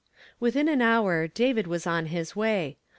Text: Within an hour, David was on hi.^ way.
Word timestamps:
Within 0.39 0.67
an 0.67 0.81
hour, 0.81 1.27
David 1.27 1.67
was 1.67 1.85
on 1.85 2.07
hi.^ 2.07 2.35
way. 2.35 2.77